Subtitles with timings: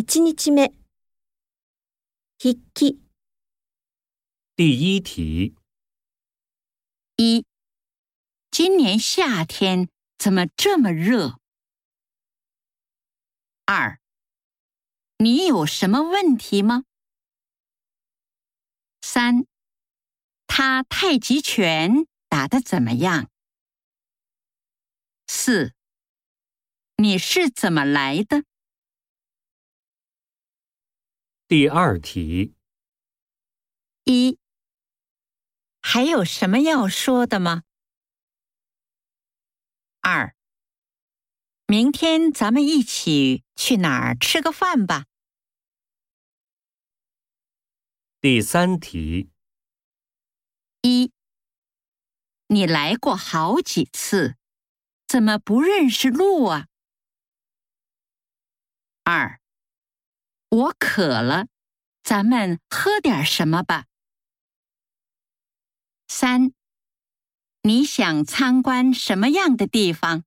[0.00, 0.72] 一日目。
[2.38, 3.00] ひき。
[4.54, 5.56] 第一题。
[7.16, 7.44] 一，
[8.52, 11.40] 今年夏天怎么这么热？
[13.66, 13.98] 二，
[15.18, 16.84] 你有什么问题吗？
[19.02, 19.46] 三，
[20.46, 23.28] 他太极拳打得怎么样？
[25.26, 25.74] 四，
[26.98, 28.44] 你是怎么来的？
[31.48, 32.52] 第二题，
[34.04, 34.38] 一，
[35.80, 37.62] 还有什么要说的吗？
[40.02, 40.36] 二，
[41.66, 45.06] 明天咱们一起去哪儿吃个饭吧。
[48.20, 49.30] 第三题，
[50.82, 51.10] 一，
[52.48, 54.36] 你来过好几次，
[55.06, 56.66] 怎么不认识路啊？
[59.04, 59.40] 二。
[60.50, 61.46] 我渴了，
[62.02, 63.84] 咱们喝点什么吧。
[66.08, 66.52] 三，
[67.64, 70.24] 你想参观什么样的地方？